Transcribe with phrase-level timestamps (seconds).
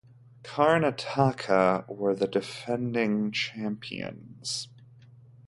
[0.43, 4.67] Karnataka were the defending champions.